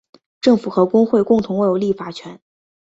[0.41, 2.41] 政府和国会共同握有立法权。